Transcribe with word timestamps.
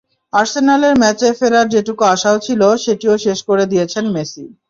আর্সেনালের 0.33 0.93
ম্যাচে 1.01 1.29
ফেরার 1.39 1.67
যেটুকু 1.73 2.03
আশাও 2.13 2.37
ছিল, 2.45 2.61
সেটিও 2.83 3.15
শেষ 3.25 3.39
করে 3.49 3.63
দিয়েছেন 3.71 4.05
মেসি। 4.15 4.43